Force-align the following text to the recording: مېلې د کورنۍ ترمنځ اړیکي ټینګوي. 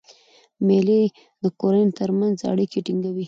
مېلې 0.67 1.01
د 1.43 1.45
کورنۍ 1.59 1.91
ترمنځ 1.99 2.35
اړیکي 2.51 2.79
ټینګوي. 2.85 3.19